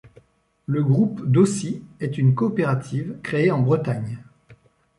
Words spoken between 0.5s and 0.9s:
Le